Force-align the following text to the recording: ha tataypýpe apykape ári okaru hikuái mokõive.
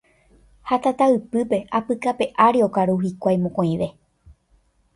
ha 0.69 0.75
tataypýpe 0.83 1.57
apykape 1.79 2.25
ári 2.47 2.59
okaru 2.67 2.95
hikuái 3.05 3.41
mokõive. 3.45 3.93